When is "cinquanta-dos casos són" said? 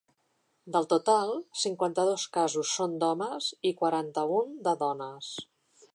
1.65-2.97